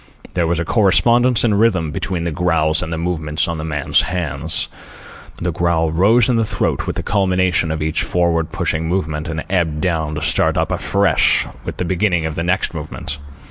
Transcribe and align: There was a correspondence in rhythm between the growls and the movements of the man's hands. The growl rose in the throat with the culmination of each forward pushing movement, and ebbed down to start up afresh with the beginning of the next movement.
There 0.33 0.47
was 0.47 0.59
a 0.59 0.65
correspondence 0.65 1.43
in 1.43 1.53
rhythm 1.53 1.91
between 1.91 2.23
the 2.23 2.31
growls 2.31 2.81
and 2.81 2.91
the 2.91 2.97
movements 2.97 3.47
of 3.47 3.59
the 3.59 3.63
man's 3.63 4.01
hands. 4.01 4.67
The 5.39 5.51
growl 5.51 5.91
rose 5.91 6.27
in 6.27 6.37
the 6.37 6.43
throat 6.43 6.87
with 6.87 6.95
the 6.95 7.03
culmination 7.03 7.69
of 7.69 7.83
each 7.83 8.01
forward 8.01 8.51
pushing 8.51 8.87
movement, 8.87 9.27
and 9.29 9.43
ebbed 9.47 9.79
down 9.79 10.15
to 10.15 10.21
start 10.23 10.57
up 10.57 10.71
afresh 10.71 11.45
with 11.65 11.77
the 11.77 11.85
beginning 11.85 12.25
of 12.25 12.33
the 12.33 12.41
next 12.43 12.73
movement. 12.73 13.19